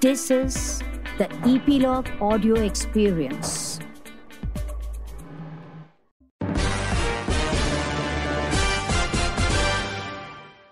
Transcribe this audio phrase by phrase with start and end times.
[0.00, 0.82] This is
[1.16, 3.80] the Epilogue Audio Experience.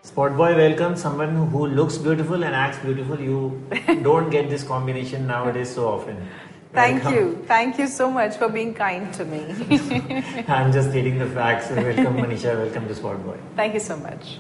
[0.02, 3.18] Spot boy welcomes someone who looks beautiful and acts beautiful.
[3.18, 3.66] You
[4.02, 6.28] don't get this combination nowadays so often.
[6.74, 7.14] Thank Welcome.
[7.14, 7.44] you.
[7.46, 9.40] Thank you so much for being kind to me.
[10.48, 11.70] I'm just stating the facts.
[11.70, 12.58] Welcome, Manisha.
[12.58, 13.38] Welcome to Spot Boy.
[13.56, 14.38] Thank you so much.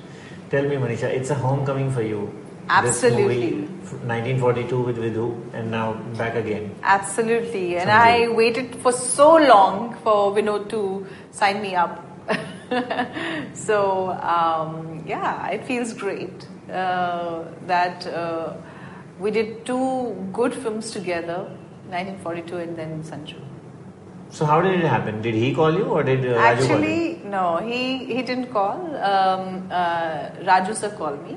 [0.50, 2.43] Tell me, Manisha, it's a homecoming for you.
[2.68, 3.50] Absolutely.
[3.50, 6.74] This movie, 1942 with Vidhu, and now back again.
[6.82, 7.76] Absolutely.
[7.76, 8.24] And Sanjay.
[8.24, 12.02] I waited for so long for Vinod to sign me up.
[13.54, 18.54] so, um, yeah, it feels great uh, that uh,
[19.18, 21.50] we did two good films together
[21.88, 23.36] 1942 and then Sanju.
[24.30, 25.22] So how did it happen?
[25.22, 26.38] Did he call you or did uh, Raju?
[26.38, 28.80] Actually, no, he, he didn't call.
[28.96, 31.36] Um, uh, Raju sir called me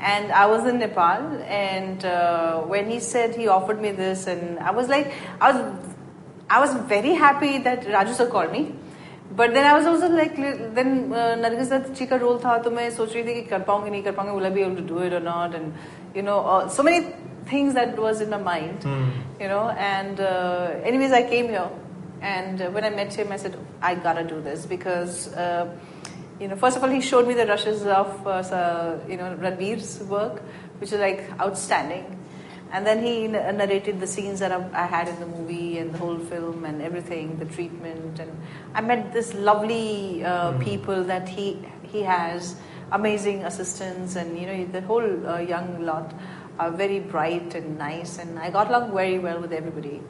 [0.00, 4.58] And I was in Nepal, and uh, when he said he offered me this, and
[4.58, 5.78] I was like, I was,
[6.50, 8.74] I was very happy that Raju sir called me.
[9.30, 12.70] But then I was also like, then uh, Nargis Dutt जी का role था तो
[12.70, 14.82] मैं सोच रही थी कि कर पाऊंगी नहीं कर पाऊंगी will I be able to
[14.82, 15.72] do it or not and
[16.14, 17.06] you know uh, so many
[17.46, 18.84] things that was in my mind
[19.40, 21.68] you know and uh, anyways I came here
[22.20, 25.74] and uh, when I met him I said I gotta do this because uh,
[26.39, 29.99] you know first of all he showed me the rushes of uh, you know Ranbir's
[30.03, 30.41] work
[30.79, 32.19] which is like outstanding
[32.71, 36.19] and then he narrated the scenes that I had in the movie and the whole
[36.19, 38.19] film and everything, the treatment.
[38.19, 38.31] And
[38.75, 42.55] I met this lovely uh, people that he he has,
[42.91, 46.13] amazing assistants, and you know the whole uh, young lot
[46.59, 48.19] are very bright and nice.
[48.19, 50.03] And I got along very well with everybody.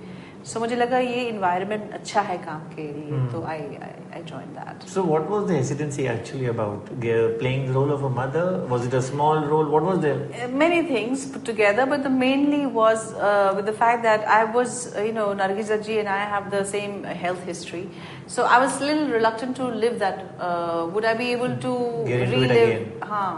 [0.49, 4.57] So मुझे लगा ये environment अच्छा है काम के लिए, तो I, I I joined
[4.57, 4.83] that.
[4.95, 6.91] So what was the hesitancy actually about?
[7.05, 8.43] Ge- Playing the role of a mother?
[8.73, 9.65] Was it a small role?
[9.77, 10.13] What was the...
[10.43, 14.45] Uh, many things put together, but the mainly was uh, with the fact that I
[14.59, 17.83] was, uh, you know, Nargiza ji and I have the same health history,
[18.27, 20.23] so I was a little reluctant to live that.
[20.39, 21.75] Uh, would I be able to
[22.07, 22.69] Get into it relive?
[22.69, 22.87] again.
[23.15, 23.35] हाँ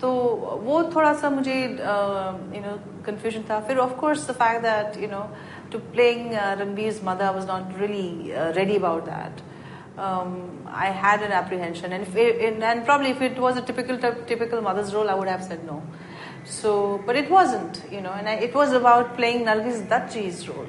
[0.00, 0.08] तो
[0.66, 2.72] वो थोड़ा सा मुझे you know
[3.06, 5.20] confusion था फिर of course the fact that you know
[5.71, 6.55] to playing uh,
[7.03, 9.41] mother, I was not really uh, ready about that.
[9.97, 14.61] Um, I had an apprehension, and, it, and probably if it was a typical typical
[14.61, 15.81] mother's role, I would have said no.
[16.45, 20.47] So, but it wasn't, you know, and I, it was about playing Nargis Dutt ji's
[20.47, 20.67] role,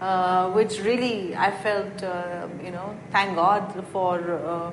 [0.00, 4.70] uh, which really I felt, uh, you know, thank God for uh,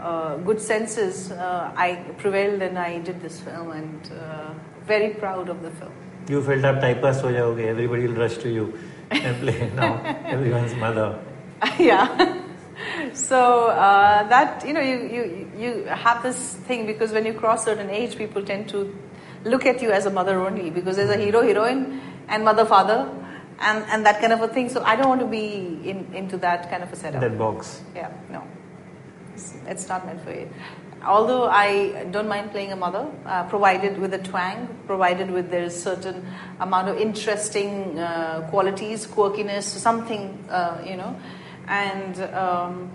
[0.00, 1.30] uh good senses.
[1.30, 4.52] Uh, I prevailed and I did this film, and uh,
[4.84, 5.92] very proud of the film.
[6.28, 7.24] You felt up typecast,
[7.60, 8.78] everybody will rush to you
[9.10, 10.02] and play now.
[10.26, 11.18] Everyone's mother.
[11.78, 12.42] yeah.
[13.12, 17.64] So uh, that you know you, you you have this thing because when you cross
[17.64, 18.96] certain age, people tend to
[19.44, 23.10] look at you as a mother only because there's a hero heroine and mother father
[23.60, 24.68] and and that kind of a thing.
[24.68, 27.20] So I don't want to be in into that kind of a setup.
[27.20, 27.82] That box.
[27.94, 28.44] Yeah, no,
[29.34, 30.52] it's, it's not meant for it
[31.04, 35.80] although I don't mind playing a mother, uh, provided with a twang, provided with there's
[35.80, 36.26] certain
[36.60, 41.16] amount of interesting uh, qualities, quirkiness, something, uh, you know,
[41.66, 42.90] and um,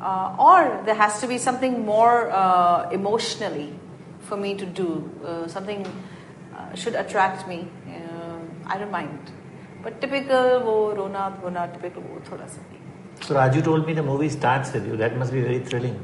[0.00, 3.72] uh, or there has to be something more uh, emotionally
[4.20, 5.10] for me to do.
[5.24, 5.86] Uh, something
[6.74, 7.68] should attract me.
[8.68, 9.30] I don't mind,
[9.80, 12.58] but typical wo rona Rona typical wo thoda sa.
[13.22, 14.96] So Raju told me the movie starts with you.
[14.96, 15.94] That must be very thrilling.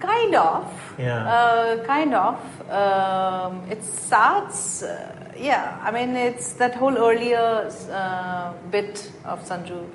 [0.00, 0.94] Kind of.
[0.98, 1.24] Yeah.
[1.26, 2.70] Uh, kind of.
[2.70, 4.82] Um, it starts.
[4.82, 5.80] Uh, yeah.
[5.82, 9.88] I mean, it's that whole earlier uh, bit of Sanju.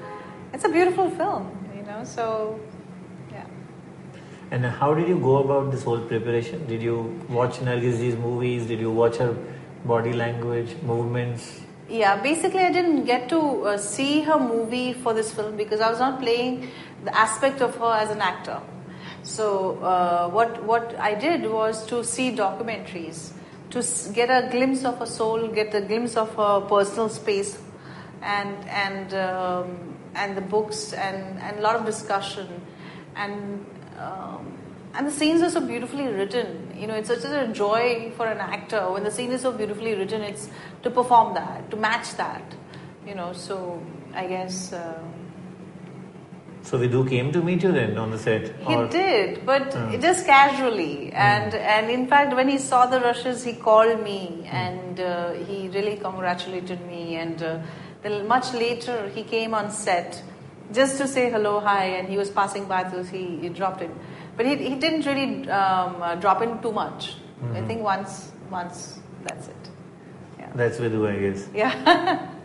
[0.53, 2.03] It's a beautiful film, you know.
[2.03, 2.59] So,
[3.31, 3.45] yeah.
[4.51, 6.65] And how did you go about this whole preparation?
[6.65, 8.65] Did you watch Nargis's movies?
[8.65, 9.35] Did you watch her
[9.85, 11.61] body language, movements?
[11.87, 15.89] Yeah, basically, I didn't get to uh, see her movie for this film because I
[15.89, 16.69] was not playing
[17.03, 18.61] the aspect of her as an actor.
[19.23, 23.31] So, uh, what what I did was to see documentaries,
[23.71, 27.59] to get a glimpse of a soul, get a glimpse of her personal space,
[28.21, 32.47] and and um, and the books and and a lot of discussion,
[33.15, 33.65] and.
[33.99, 34.59] Um,
[34.93, 36.73] and the scenes are so beautifully written.
[36.75, 39.93] You know, it's such a joy for an actor when the scene is so beautifully
[39.93, 40.21] written.
[40.21, 40.49] It's
[40.81, 42.41] to perform that, to match that.
[43.05, 43.81] You know, so
[44.13, 44.99] I guess uh,
[46.61, 48.53] So Vidhu came to meet you then on the set?
[48.67, 49.99] he Or- did, but Hmm.
[50.01, 51.11] just casually.
[51.13, 55.69] And and in fact, when he saw the rushes, he called me and uh, he
[55.69, 57.15] really congratulated me.
[57.15, 57.57] And uh,
[58.03, 60.21] then much later, he came on set
[60.71, 63.91] just to say hello, hi, and he was passing by, so he, he dropped in.
[64.37, 67.15] But he, he didn't really um, uh, drop in too much.
[67.55, 69.69] I think once, once, that's it.
[70.37, 70.49] Yeah.
[70.53, 71.47] That's Vidhu, I guess.
[71.55, 72.27] Yeah.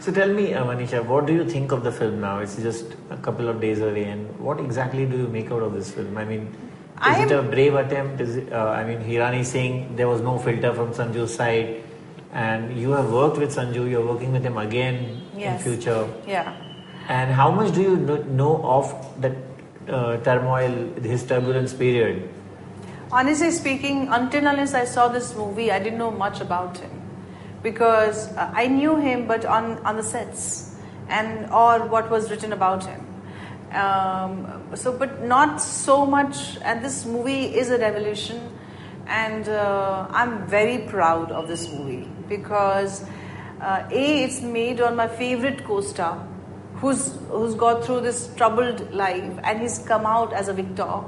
[0.00, 2.38] So tell me, uh, Manisha, what do you think of the film now?
[2.38, 5.74] It's just a couple of days away, and what exactly do you make out of
[5.74, 6.16] this film?
[6.16, 6.46] I mean,
[7.10, 8.20] is it a I'm- brave attempt?
[8.22, 11.82] Is it, uh, I mean, Hirani saying there was no filter from Sanju's side,
[12.32, 13.90] and you have worked with Sanju.
[13.90, 14.98] You're working with him again
[15.36, 15.66] Yes.
[15.66, 16.02] in future.
[16.26, 16.50] yeah.
[17.08, 17.96] And how much do you
[18.40, 19.36] know of that
[19.88, 22.28] uh, turmoil, his turbulence period?
[23.12, 26.99] Honestly speaking, until unless I saw this movie, I didn't know much about him
[27.62, 30.76] because uh, I knew him, but on, on the sets
[31.08, 33.06] and or what was written about him.
[33.72, 36.58] Um, so, but not so much.
[36.62, 38.40] And this movie is a revolution,
[39.06, 43.04] and uh, I'm very proud of this movie because
[43.60, 46.26] uh, a it's made on my favorite co-star,
[46.76, 51.04] who's who's got through this troubled life, and he's come out as a victor.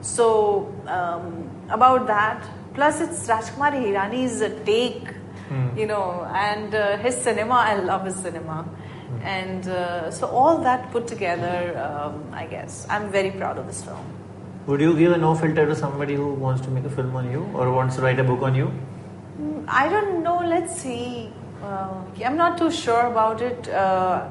[0.00, 2.44] So um, about that,
[2.74, 4.48] plus it's Rajkumar Hirani's uh,
[5.52, 7.54] take, you know, and uh, his cinema.
[7.54, 8.64] I love his cinema,
[9.22, 13.84] and uh, so all that put together, um, I guess I'm very proud of this
[13.84, 14.04] film.
[14.66, 17.30] Would you give a no filter to somebody who wants to make a film on
[17.30, 18.72] you or wants to write a book on you?
[19.40, 20.40] Mm, I don't know.
[20.44, 21.32] Let's see.
[21.62, 23.68] Uh, I'm not too sure about it.
[23.68, 24.30] Uh,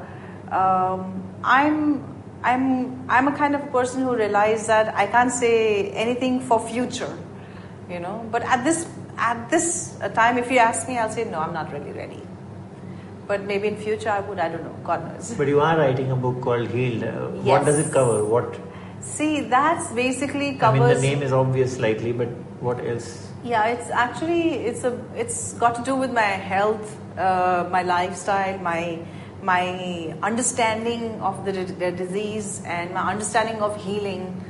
[0.51, 2.03] um, I'm
[2.43, 7.17] I'm I'm a kind of person who realizes that I can't say anything for future,
[7.89, 8.25] you know.
[8.31, 8.87] But at this
[9.17, 11.39] at this uh, time, if you ask me, I'll say no.
[11.39, 12.21] I'm not really ready.
[13.27, 14.39] But maybe in future I would.
[14.39, 14.75] I don't know.
[14.83, 15.33] God knows.
[15.33, 17.03] But you are writing a book called Healed.
[17.03, 18.25] Uh, What does it cover?
[18.25, 18.59] What?
[18.99, 20.81] See, that's basically covers.
[20.81, 22.27] I mean, the name is obvious slightly, but
[22.59, 23.31] what else?
[23.43, 28.59] Yeah, it's actually it's a it's got to do with my health, uh, my lifestyle,
[28.59, 28.99] my
[29.41, 34.43] my understanding of the, the disease, and my understanding of healing,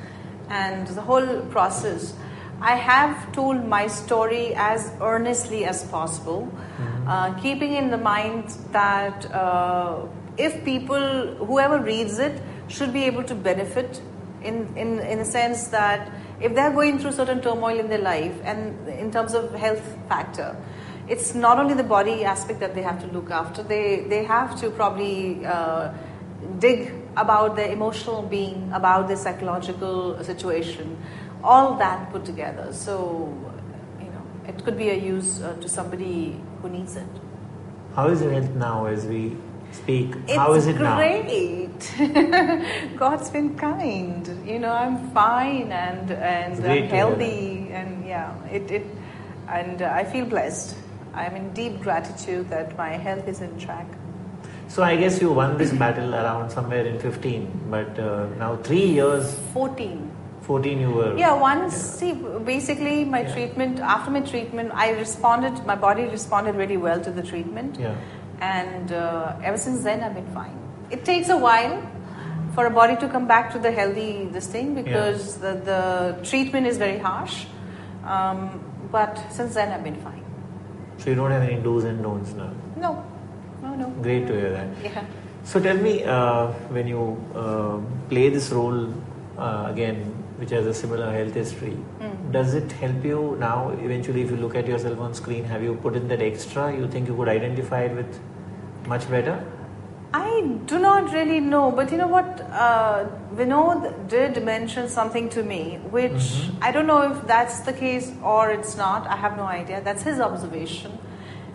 [0.50, 2.14] and the whole process.
[2.62, 6.48] I have told my story as earnestly as possible,
[7.08, 10.06] uh, keeping in the mind that uh,
[10.38, 14.00] if people, whoever reads it, should be able to benefit
[14.44, 18.36] in, in, in the sense that if they're going through certain turmoil in their life
[18.44, 20.56] and in terms of health factor,
[21.08, 24.60] it's not only the body aspect that they have to look after, they, they have
[24.62, 25.92] to probably uh,
[26.60, 30.98] dig about their emotional being, about their psychological situation,
[31.44, 32.74] all that put together.
[32.74, 33.34] So,
[34.00, 37.08] you know, it could be a use uh, to somebody who needs it.
[37.96, 39.36] How is your health now as we
[39.72, 40.16] speak?
[40.28, 40.96] It's How is it now?
[40.96, 41.70] great.
[42.98, 44.48] God's been kind.
[44.48, 48.86] You know, I'm fine and and I'm healthy and yeah, it it
[49.50, 50.76] and uh, I feel blessed.
[51.14, 53.88] I'm in deep gratitude that my health is in track.
[54.70, 58.86] So I guess you won this battle around somewhere in 15, but uh, now three
[58.86, 60.11] years, 14.
[60.42, 61.18] 14 you were.
[61.18, 66.78] Yeah, once see basically my treatment after my treatment I responded my body responded really
[66.78, 67.78] well to the treatment.
[67.80, 67.96] Yeah.
[68.40, 70.58] And uh, ever since then I've been fine.
[70.90, 71.82] It takes a while
[72.56, 76.68] for a body to come back to the healthy this thing because the, the treatment
[76.68, 77.46] is very harsh.
[78.04, 80.26] Um, but since then I've been fine.
[80.98, 82.54] So you don't have any do's and don'ts now.
[82.78, 83.06] No.
[83.62, 83.90] No, no.
[84.02, 84.68] Great to hear that.
[84.84, 85.06] Yeah.
[85.44, 87.80] So tell me, uh, when you uh,
[88.10, 88.94] play this role
[89.38, 92.14] uh, again, which has a similar health history, Hmm.
[92.36, 93.56] does it help you now?
[93.88, 96.64] Eventually, if you look at yourself on screen, have you put in that extra?
[96.78, 98.20] You think you could identify it with
[98.94, 99.36] much better?
[100.20, 100.32] I
[100.72, 102.42] do not really know, but you know what?
[102.62, 103.06] Uh,
[103.42, 105.62] Vinod did mention something to me,
[105.98, 106.26] which
[106.70, 109.08] I don't know if that's the case or it's not.
[109.08, 109.80] I have no idea.
[109.86, 110.98] That's his observation.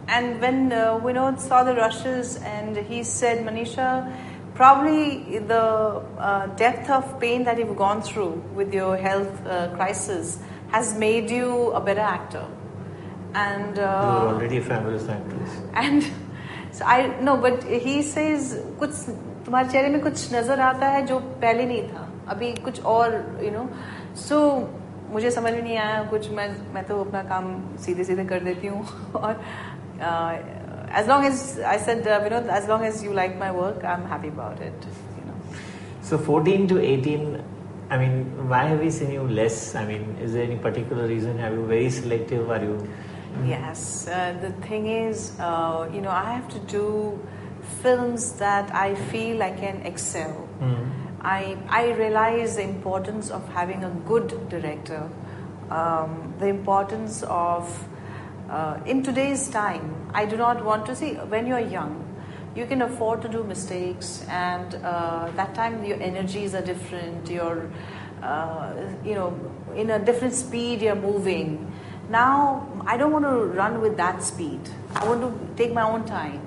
[0.08, 3.90] And when uh, Vinod saw the rushes and he said, Manisha,
[4.55, 10.39] probably the uh, depth of pain that you've gone through with your health uh, crisis
[10.71, 12.45] has made you a better actor.
[13.33, 15.51] And You were uh, already a fabulous actress.
[15.73, 16.03] and
[16.71, 18.91] so I no, but he says कुछ
[19.45, 23.51] तुम्हारे चेहरे में कुछ नजर आता है जो पहले नहीं था अभी कुछ और यू
[23.51, 23.67] नो
[24.27, 24.37] सो
[25.11, 27.47] मुझे समझ में नहीं आया कुछ मैं मैं तो अपना काम
[27.85, 28.85] सीधे सीधे कर देती हूँ
[29.15, 29.33] और
[30.96, 33.84] as long as I said, uh, you know, as long as you like my work,
[33.84, 34.86] I'm happy about it.
[35.18, 35.34] You know.
[36.00, 37.44] So 14 to 18,
[37.90, 39.74] I mean, why have we seen you less?
[39.74, 41.38] I mean, is there any particular reason?
[41.40, 42.50] Are you very selective?
[42.50, 42.88] Are you?
[43.34, 43.48] Mm.
[43.48, 44.08] Yes.
[44.08, 47.20] Uh, the thing is, uh, you know, I have to do
[47.82, 50.48] films that I feel I can excel.
[50.60, 50.90] Mm.
[51.20, 55.10] I I realize the importance of having a good director,
[55.70, 57.68] um, the importance of
[58.50, 62.02] uh, in today's time, I do not want to see, when you're young,
[62.54, 67.70] you can afford to do mistakes, and uh, that time your energies are different, you're,
[68.22, 68.72] uh,
[69.04, 69.38] you know,
[69.74, 71.70] in a different speed you're moving.
[72.08, 74.60] Now I don't want to run with that speed.
[74.94, 76.40] I want to take my own time,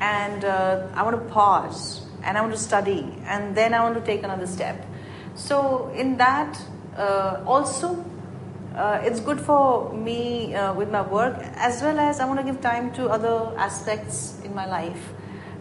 [0.00, 3.94] and uh, I want to pause, and I want to study, and then I want
[3.94, 4.84] to take another step.
[5.34, 6.60] So in that,
[6.96, 8.04] uh, also,
[8.78, 12.46] uh, it's good for me uh, with my work as well as I want to
[12.46, 15.02] give time to other aspects in my life,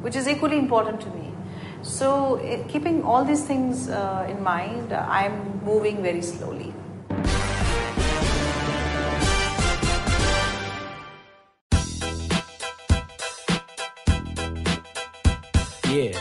[0.01, 1.33] which is equally important to me.
[1.81, 6.73] So, eh, keeping all these things uh, in mind, uh, I'm moving very slowly.
[15.89, 16.13] Yeah.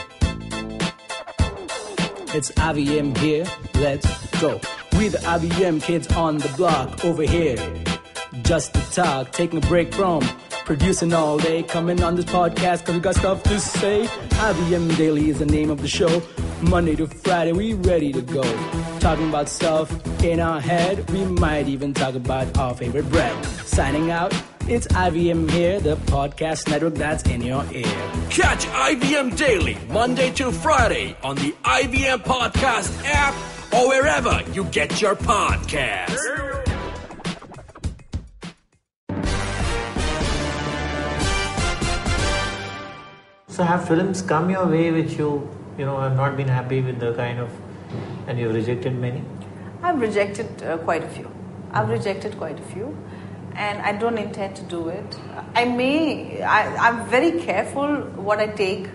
[2.32, 3.46] It's IVM here.
[3.74, 4.06] Let's
[4.40, 4.60] go.
[4.96, 7.56] We the IVM kids on the block over here.
[8.42, 10.22] Just to talk, taking a break from
[10.64, 11.62] producing all day.
[11.62, 14.06] Coming on this podcast because we got stuff to say.
[14.06, 16.22] IVM Daily is the name of the show.
[16.62, 18.42] Monday to Friday, we ready to go.
[18.98, 19.92] Talking about stuff
[20.24, 21.08] in our head.
[21.10, 23.44] We might even talk about our favorite bread.
[23.66, 24.32] Signing out,
[24.66, 27.84] it's IVM here, the podcast network that's in your ear.
[28.30, 33.34] Catch IVM Daily Monday to Friday on the IVM Podcast app
[33.76, 36.24] or wherever you get your podcasts.
[43.48, 47.00] So have films come your way which you you know have not been happy with
[47.00, 47.50] the kind of
[48.26, 49.22] and you've rejected many?
[49.82, 51.30] I've rejected uh, quite a few.
[51.70, 52.96] I've rejected quite a few,
[53.54, 55.18] and I don't intend to do it.
[55.54, 57.96] I may, I, I'm very careful
[58.28, 58.88] what I take,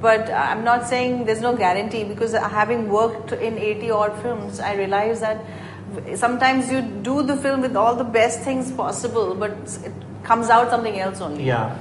[0.00, 4.74] but I'm not saying there's no guarantee because having worked in 80 odd films, I
[4.74, 5.44] realize that
[6.14, 9.50] sometimes you do the film with all the best things possible, but
[9.84, 11.44] it comes out something else only.
[11.44, 11.76] Yeah.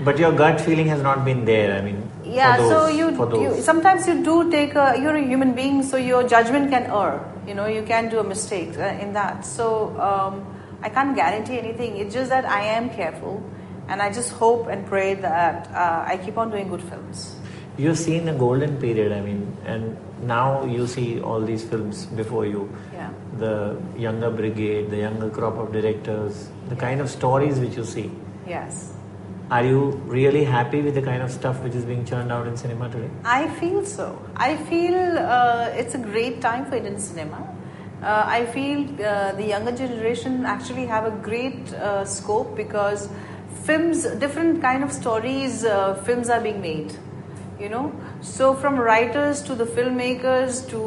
[0.00, 1.78] But your gut feeling has not been there.
[1.78, 5.54] I mean, yeah those, so you, you sometimes you do take a you're a human
[5.54, 9.12] being so your judgment can err you know you can do a mistake uh, in
[9.12, 10.46] that so um,
[10.82, 13.42] i can't guarantee anything it's just that i am careful
[13.88, 17.36] and i just hope and pray that uh, i keep on doing good films
[17.78, 19.12] You've seen a golden period.
[19.12, 22.70] I mean, and now you see all these films before you.
[22.92, 27.84] yeah The younger brigade, the younger crop of directors, the kind of stories which you
[27.84, 28.10] see.
[28.46, 28.92] yes
[29.54, 29.78] Are you
[30.16, 33.08] really happy with the kind of stuff which is being churned out in cinema today?
[33.24, 34.06] I feel so.
[34.36, 37.40] I feel uh, it's a great time for Indian cinema.
[38.02, 43.08] Uh, I feel uh, the younger generation actually have a great uh, scope because
[43.64, 46.94] films, different kind of stories, uh, films are being made.
[47.62, 50.80] You know, so from writers to the filmmakers to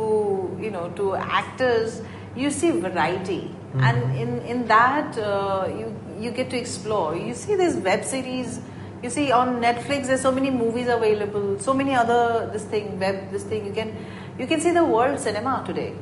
[0.61, 2.01] you know to actors,
[2.35, 7.15] you see variety, and in in that uh, you you get to explore.
[7.15, 8.59] You see these web series.
[9.03, 11.59] You see on Netflix, there's so many movies available.
[11.59, 13.65] So many other this thing web this thing.
[13.65, 13.95] You can
[14.37, 15.93] you can see the world cinema today.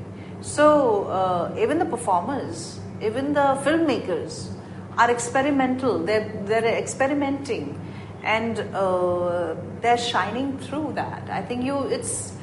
[0.41, 4.49] So uh, even the performers, even the filmmakers
[4.97, 5.99] are experimental.
[5.99, 7.79] They're they're experimenting,
[8.23, 11.29] and uh, they're shining through that.
[11.29, 12.33] I think you it's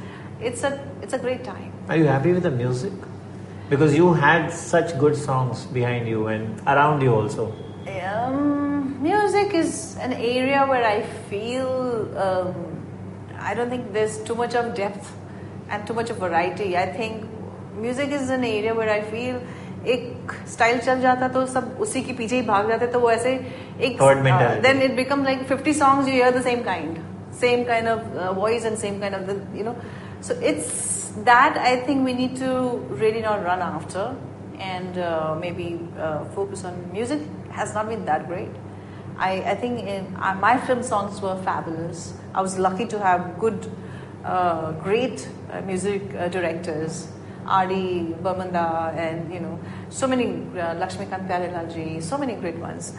[0.41, 1.73] it's a it's a great time.
[1.89, 2.93] Are you happy with the music?
[3.69, 7.55] Because you had such good songs behind you and around you also.
[7.87, 12.55] Um, music is an area where I feel um,
[13.39, 15.13] I don't think there's too much of depth
[15.71, 16.77] and too much of variety.
[16.77, 17.25] I think
[17.75, 19.41] music is an area where I feel
[19.94, 23.34] एक style चल जाता तो सब उसी के पीछे ही भाग जाते तो वो ऐसे
[23.88, 24.62] एक Herd mentality.
[24.64, 27.00] Then it become like 50 songs you hear the same kind
[27.44, 29.76] same kind of uh, voice and same kind of the, you know
[30.22, 32.52] so it's that I think we need to
[33.02, 34.06] really not run after
[34.60, 37.22] and uh, maybe uh, focus on music
[37.52, 38.50] has not been that great.
[39.18, 42.14] I, I think in, uh, my film songs were fabulous.
[42.34, 43.70] I was lucky to have good,
[44.26, 47.08] uh, great uh, music uh, directors,
[47.51, 48.15] R.D.
[48.23, 52.95] Burmanda, and you know, so many uh, Lakshmikant Pyarelal so many great ones.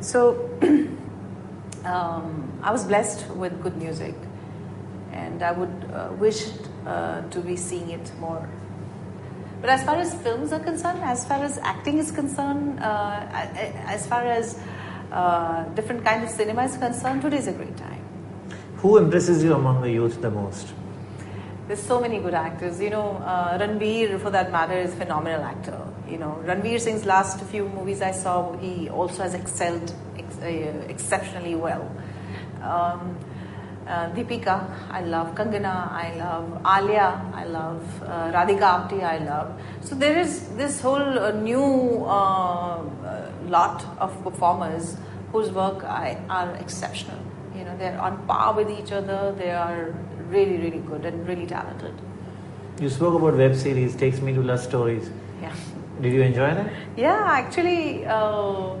[0.00, 0.48] So
[1.84, 4.14] um, I was blessed with good music,
[5.12, 6.46] and I would uh, wish
[6.86, 8.48] uh, to be seeing it more.
[9.60, 13.26] But as far as films are concerned, as far as acting is concerned, uh,
[13.86, 14.60] as far as
[15.10, 18.02] uh, different kind of cinema is concerned, today is a great time.
[18.76, 20.72] Who impresses you among the youth the most?
[21.66, 22.80] There's so many good actors.
[22.80, 25.80] You know, uh, Ranbir, for that matter, is a phenomenal actor.
[26.08, 30.46] You know, Ranveer Singh's last few movies I saw, he also has excelled ex- uh,
[30.88, 31.90] exceptionally well.
[32.62, 33.18] Um,
[33.88, 35.34] uh, Deepika, I love.
[35.34, 36.60] Kangana, I love.
[36.64, 38.02] Alia, I love.
[38.02, 39.60] Uh, Radhika Apte, I love.
[39.80, 44.96] So there is this whole uh, new uh, uh, lot of performers
[45.32, 47.18] whose work I, are exceptional.
[47.56, 49.34] You know, they're on par with each other.
[49.36, 49.94] They are
[50.28, 51.94] really, really good and really talented.
[52.80, 55.10] You spoke about web series, Takes Me to Love Stories.
[55.40, 55.54] Yeah.
[56.00, 56.70] Did you enjoy that?
[56.96, 58.74] Yeah, actually, uh,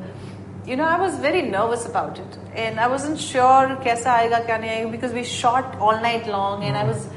[0.66, 2.38] you know, I was very nervous about it.
[2.54, 6.76] And I wasn't sure kaisa aega, kya nahi, because we shot all night long and
[6.76, 6.80] mm.
[6.80, 6.88] I hmm.
[6.88, 7.08] was.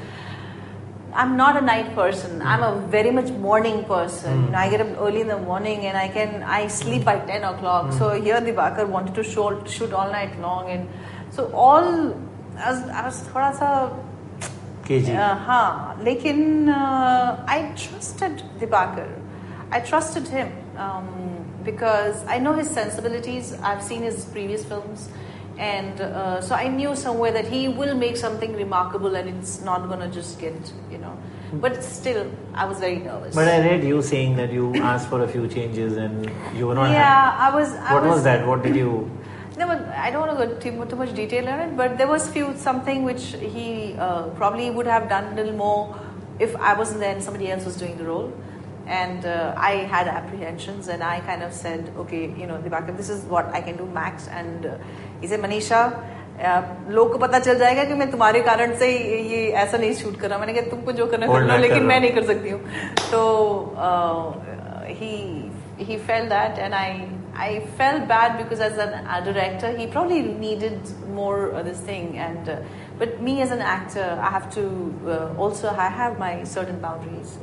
[1.12, 2.40] I'm not a night person.
[2.40, 2.46] Hmm.
[2.46, 4.32] I'm a very much morning person.
[4.32, 4.44] Mm.
[4.44, 7.18] You know, I get up early in the morning and I can I sleep by
[7.18, 7.86] 10 o'clock.
[7.86, 7.98] Mm.
[7.98, 10.88] So here Dibakar wanted to shoot, shoot all night long and
[11.30, 12.14] so all
[12.56, 13.90] I was I was thoda sa
[14.89, 15.09] KG.
[15.09, 19.09] uh, हाँ लेकिन uh, I trusted Dibakar.
[19.71, 23.53] I trusted him um, because I know his sensibilities.
[23.61, 25.09] I've seen his previous films,
[25.57, 29.89] and uh, so I knew somewhere that he will make something remarkable, and it's not
[29.89, 31.17] gonna just get you know.
[31.53, 33.35] But still, I was very nervous.
[33.35, 36.75] But I read you saying that you asked for a few changes and you were
[36.75, 37.55] not yeah, happy.
[37.55, 37.73] I was.
[37.75, 38.47] I What was that?
[38.47, 39.09] What did you?
[39.59, 42.07] There was, I don't want to go too, too much detail on it, but there
[42.07, 45.95] was few something which he uh, probably would have done a little more
[46.39, 48.33] if I wasn't there and somebody else was doing the role.
[48.87, 53.09] And uh, I had apprehensions, and I kind of said, okay, you know, Dibakar, this
[53.09, 54.27] is what I can do max.
[54.27, 54.77] And uh,
[55.21, 55.79] he said, Manisha,
[56.37, 59.93] uh, लोग को पता चल जाएगा कि मैं तुम्हारे कारण से ये ये ऐसा नहीं
[60.03, 61.85] शूट कर रहा मैंने कहा तुमको जो करना है कर Hold लो back लेकिन कर
[61.85, 62.59] मैं लो। नहीं कर सकती हूँ
[63.11, 63.21] तो
[63.87, 64.27] uh,
[64.99, 65.13] he
[65.87, 66.75] he felt that and
[67.40, 70.78] I I felt bad because as an, a director he probably needed
[71.20, 72.56] more of this thing and uh,
[72.98, 74.64] but me as an actor I have to
[75.06, 77.38] uh, also I have my certain boundaries.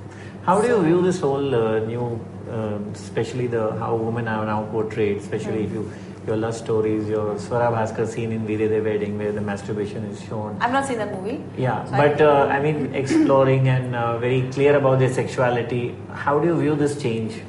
[0.49, 2.03] How do you view this whole uh, new,
[2.49, 5.83] uh, especially the how women are now portrayed, especially if you
[6.27, 10.23] your love stories, your Swara Bhaskar scene in Veere Di Wedding where the masturbation is
[10.29, 10.57] shown.
[10.61, 11.37] I've not seen that movie.
[11.57, 15.83] Yeah, So I- but uh, I mean, exploring and uh, very clear about their sexuality.
[16.25, 17.41] How do you view this change?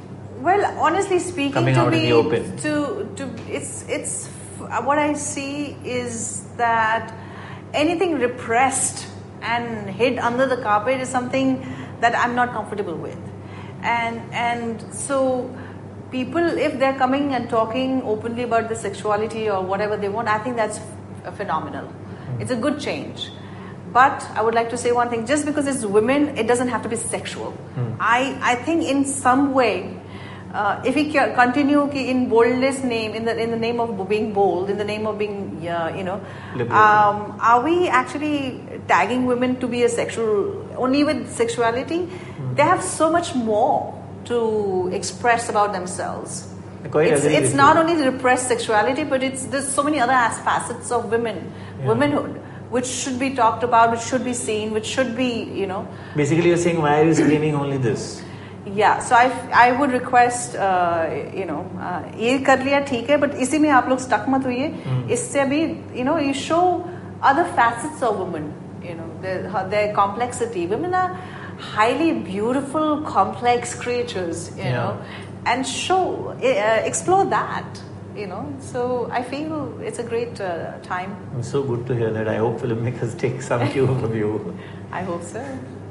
[0.49, 2.09] Well, honestly speaking, Coming to be
[2.63, 2.75] to
[3.17, 3.25] to
[3.57, 4.29] it's it's
[4.89, 7.13] what I see is that
[7.75, 9.07] anything repressed
[9.43, 11.61] and hid under the carpet is something
[12.01, 13.19] that I'm not comfortable with,
[13.83, 15.55] and and so
[16.11, 20.39] people if they're coming and talking openly about the sexuality or whatever they want, I
[20.39, 20.81] think that's
[21.27, 21.93] f- phenomenal.
[22.41, 23.31] It's a good change.
[23.93, 26.83] But I would like to say one thing: just because it's women, it doesn't have
[26.83, 27.55] to be sexual.
[28.01, 29.98] I I think in some way,
[30.53, 34.33] uh, if we continue ki in boldness name, in the in the name of being
[34.33, 36.21] bold, in the name of being uh, you know,
[36.71, 42.09] um, are we actually tagging women to be a sexual only with sexuality?
[42.55, 43.95] They have so much more
[44.27, 46.55] to express about themselves.
[46.85, 50.13] It's it's not only the repressed sexuality, but it's there's so many other
[50.45, 51.89] facets of women, Yeah.
[51.89, 55.29] womanhood, which should be talked about, which should be seen, which should be
[55.61, 55.87] you know.
[56.17, 58.23] Basically, you're saying, why are you screaming only this?
[58.68, 63.18] Yeah, so I, I would request, uh, you know, uh, ये कर लिया ठीक है,
[63.18, 64.68] but इसी में आप लोग stuck मत होइए.
[65.12, 65.60] इससे भी,
[66.00, 66.62] you know, you show
[67.32, 68.46] other facets of women,
[68.86, 70.66] you know, their, her- their complexity.
[70.66, 71.18] Women are
[71.74, 74.78] highly beautiful, complex creatures, you Yeah.
[74.78, 74.98] know,
[75.46, 77.84] and show, uh, explore that,
[78.16, 78.46] you know.
[78.72, 81.18] So I feel it's a great uh, time.
[81.38, 82.28] It's so good to hear that.
[82.30, 84.58] I hope filmmakers take some cue from you.
[84.94, 85.44] I hope so.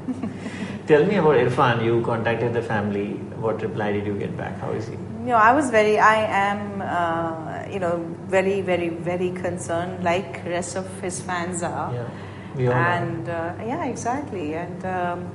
[0.86, 1.84] Tell me about Irfan.
[1.84, 3.14] You contacted the family.
[3.44, 4.58] What reply did you get back?
[4.60, 4.94] How is he?
[4.94, 10.44] You know, I was very, I am, uh, you know, very, very, very concerned, like
[10.44, 11.92] rest of his fans are.
[11.92, 12.08] Yeah,
[12.56, 12.76] we all are.
[12.76, 14.54] and uh, yeah, exactly.
[14.54, 15.30] And um,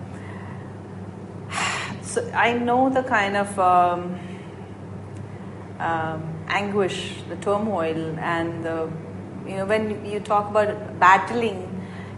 [2.01, 4.19] so I know the kind of um,
[5.79, 8.89] um, anguish, the turmoil, and the,
[9.47, 11.72] you know, when you talk about battling,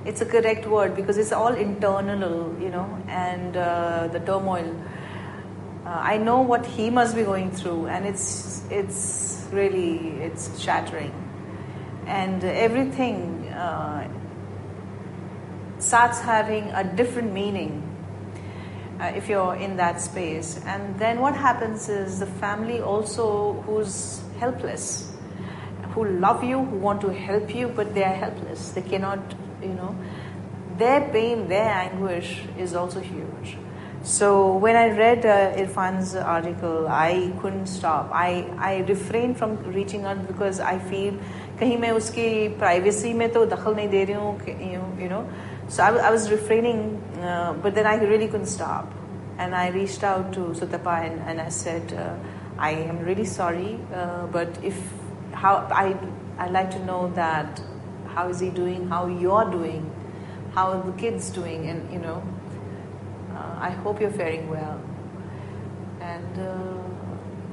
[0.05, 4.75] it's a correct word because it's all internal, you know, and uh, the turmoil.
[5.85, 11.13] Uh, I know what he must be going through, and it's it's really it's shattering,
[12.07, 14.07] and everything uh,
[15.79, 17.81] starts having a different meaning
[18.99, 20.59] uh, if you're in that space.
[20.65, 25.11] And then what happens is the family also who's helpless,
[25.93, 28.71] who love you, who want to help you, but they are helpless.
[28.71, 29.19] They cannot,
[29.64, 29.94] you know,
[30.78, 33.56] their pain, their anguish is also huge.
[34.02, 38.10] So when I read uh, Irfan's article, I couldn't stop.
[38.14, 41.14] I, I refrained from reaching out because I feel
[41.60, 45.08] कहीं मैं उसकी privacy में तो दखल नहीं दे रही हूँ कि- you know, you
[45.10, 45.24] know.
[45.68, 48.90] So I, wa- I was refraining, uh, but then I really couldn't stop.
[49.38, 52.14] And I reached out to Sutapa and, and I said, uh,
[52.58, 54.76] I am really sorry, uh, but if
[55.32, 55.94] how I
[56.38, 57.60] I like to know that
[58.15, 59.91] how is he doing, how you're doing,
[60.53, 62.23] how are the kids doing, and you know,
[63.35, 64.79] uh, I hope you're faring well.
[66.01, 66.77] And uh,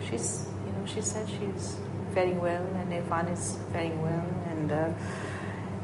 [0.09, 1.77] she's, you know, she said she's
[2.15, 4.89] faring well, and Irfan is faring well, and uh,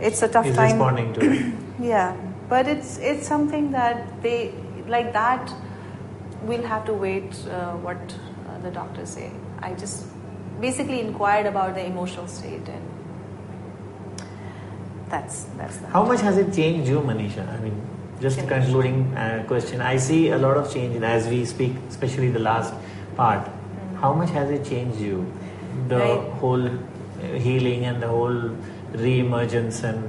[0.00, 0.70] it's a tough He's time.
[0.70, 1.52] responding to it.
[1.80, 2.16] Yeah,
[2.48, 4.52] but it's it's something that they
[4.88, 5.52] like that.
[6.42, 8.14] We'll have to wait uh, what
[8.62, 9.30] the doctors say.
[9.60, 10.06] I just
[10.60, 12.82] basically inquired about the emotional state, and
[15.10, 15.90] that's that's that.
[15.92, 17.46] How much has it changed you, Manisha?
[17.48, 17.80] I mean,
[18.20, 18.52] just Changed.
[18.52, 19.80] concluding uh, question.
[19.80, 22.74] I see a lot of change in, as we speak, especially the last
[23.16, 23.48] part.
[24.00, 25.24] How much has it changed you?
[25.88, 25.96] The.
[25.98, 26.20] Right.
[26.40, 28.50] whole uh, healing and the whole
[28.92, 30.08] re-emergence and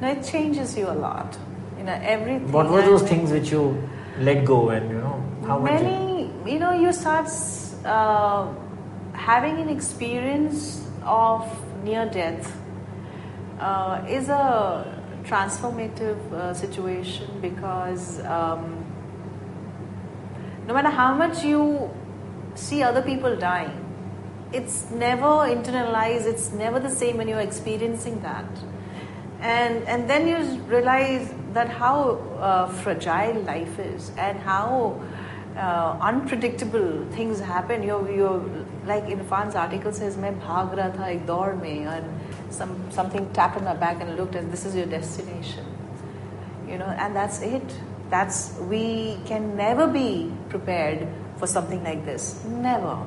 [0.00, 1.36] No, it changes you a lot.
[1.78, 2.50] You know, everything.
[2.52, 3.82] what were those things which you
[4.20, 5.72] let go and you know how much?
[5.72, 7.28] it- Many, you know, you start
[7.84, 8.46] uh,
[9.12, 11.46] having an experience of
[11.84, 12.56] near death
[13.59, 18.85] uh, is a transformative uh, situation because um,
[20.67, 21.89] no matter how much you
[22.55, 23.79] see other people dying,
[24.51, 28.45] it's never internalized, it's never the same when you're experiencing that.
[29.39, 35.01] And, and then you realize that how uh, fragile life is and how
[35.57, 37.83] uh, unpredictable things happen.
[37.83, 38.43] You're, you're
[38.85, 42.05] like Irfan's article says, मैं भाग रहा था एक दौड़ में and
[42.49, 45.65] some, something tapped on my back and looked and this is your destination.
[46.69, 47.63] You know, and that's it.
[48.09, 52.43] That's we can never be prepared for something like this.
[52.45, 52.97] Never.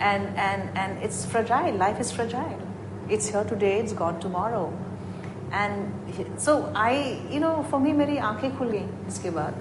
[0.00, 1.74] And and and it's fragile.
[1.74, 2.60] Life is fragile.
[3.08, 3.78] It's here today.
[3.80, 4.72] It's gone tomorrow.
[5.52, 9.54] And he- so I, you know, for me मेरी आंखें खुल गई इसके बाद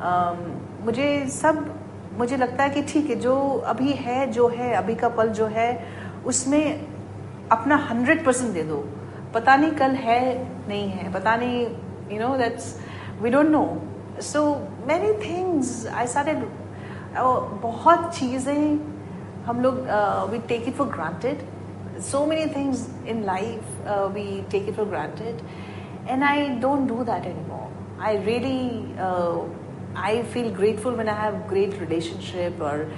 [0.00, 0.38] um,
[0.84, 1.64] मुझे सब
[2.18, 3.34] मुझे लगता है कि ठीक है जो
[3.72, 5.68] अभी है जो है अभी का पल जो है
[6.26, 6.64] उसमें
[7.51, 8.77] अपना हंड्रेड परसेंट दे दो।
[9.33, 10.21] पता नहीं कल है,
[10.67, 11.61] नहीं है। पता नहीं
[12.11, 12.75] you know that's
[13.21, 13.65] we don't know
[14.21, 14.43] so
[14.87, 16.45] many things I सारेड
[17.61, 18.79] बहुत चीज़ें
[19.45, 19.79] हम लोग
[20.31, 25.41] we take it for granted so many things in life we take it for granted
[26.09, 28.95] and I don't do that any more I really
[30.03, 32.89] I feel grateful man I have great relationship और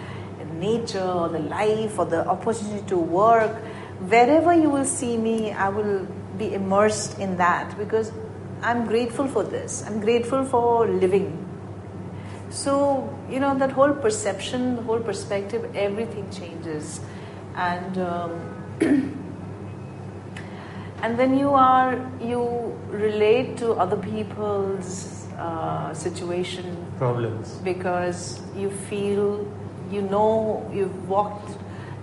[0.53, 3.61] nature और the life और the opportunity to work
[4.07, 6.07] wherever you will see me i will
[6.37, 8.11] be immersed in that because
[8.61, 11.45] i'm grateful for this i'm grateful for living
[12.49, 16.99] so, you know, that whole perception, the whole perspective, everything changes.
[17.55, 18.75] And um,
[21.03, 27.53] and then you are you relate to other people's uh, situation problems.
[27.63, 29.45] because you feel
[29.91, 31.57] you know you've walked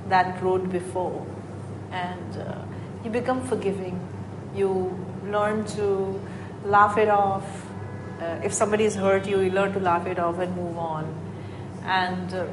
[0.08, 1.26] that road before
[1.90, 2.62] and uh,
[3.04, 4.00] you become forgiving.
[4.54, 6.20] You learn to
[6.64, 7.66] laugh it off.
[8.20, 11.14] Uh, if somebody is hurt you you learn to laugh it off and move on.
[11.84, 12.46] And uh,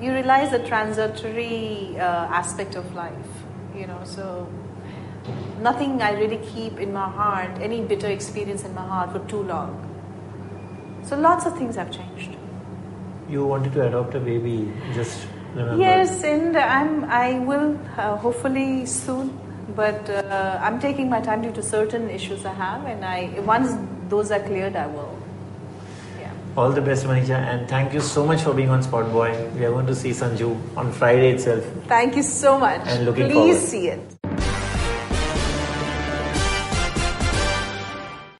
[0.00, 4.46] you realize the transitory uh, aspect of life you know so
[5.60, 9.42] nothing i really keep in my heart any bitter experience in my heart for too
[9.42, 9.82] long.
[11.06, 12.36] So lots of things have changed.
[13.28, 15.28] You wanted to adopt a baby, just
[15.64, 15.82] remember.
[15.82, 19.38] Yes, and I'm I will uh, hopefully soon,
[19.74, 23.76] but uh, I'm taking my time due to certain issues I have, and I once
[24.08, 25.18] those are cleared, I will.
[26.20, 26.32] Yeah.
[26.56, 29.30] All the best, Manisha, and thank you so much for being on Spot Boy.
[29.54, 31.64] We are going to see Sanju on Friday itself.
[31.86, 32.80] Thank you so much.
[32.86, 33.58] And looking Please forward.
[33.60, 34.15] see it.